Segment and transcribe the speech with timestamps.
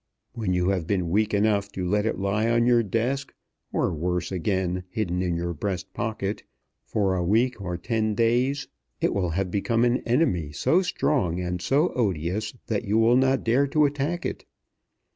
[0.33, 3.35] When you have been weak enough to let it lie on your desk,
[3.71, 6.41] or worse again, hidden in your breast pocket,
[6.87, 8.67] for a week or ten days,
[8.99, 13.43] it will have become an enemy so strong and so odious that you will not
[13.43, 14.43] dare to attack it.